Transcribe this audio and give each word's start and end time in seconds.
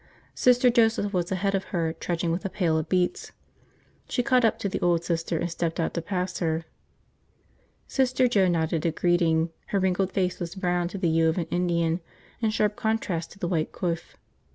Sister 0.33 0.71
Joseph 0.71 1.13
was 1.13 1.31
ahead 1.31 1.53
of 1.53 1.65
her, 1.65 1.93
trudging 1.93 2.31
with 2.31 2.43
a 2.43 2.49
pail 2.49 2.75
of 2.79 2.89
beets. 2.89 3.33
She 4.09 4.23
caught 4.23 4.43
up 4.43 4.57
to 4.57 4.67
the 4.67 4.79
old 4.81 5.03
Sister 5.03 5.37
and 5.37 5.47
stepped 5.51 5.79
out 5.79 5.93
to 5.93 6.01
pass 6.01 6.39
her. 6.39 6.65
Sister 7.85 8.27
Joe 8.27 8.47
nodded 8.47 8.83
a 8.83 8.91
greeting. 8.91 9.51
Her 9.67 9.79
wrinkled 9.79 10.11
face 10.11 10.39
was 10.39 10.55
browned 10.55 10.89
to 10.89 10.97
the 10.97 11.07
hue 11.11 11.29
of 11.29 11.37
an 11.37 11.45
Indian 11.51 11.99
in 12.39 12.49
sharp 12.49 12.75
contrast 12.75 13.33
to 13.33 13.37
the 13.37 13.47
white 13.47 13.71
coif. 13.71 14.15